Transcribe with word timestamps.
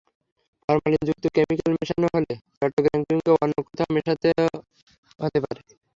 ফরমালিনযুক্ত 0.69 1.25
chemical 1.35 1.71
মেশানো 1.75 2.07
হলে 2.13 2.33
চট্টগ্রাম 2.57 3.01
কিংবা 3.07 3.31
অন্য 3.43 3.55
কোথাও 3.67 3.89
মেশানো 3.95 4.45
হতে 5.19 5.39
পারে। 5.43 5.61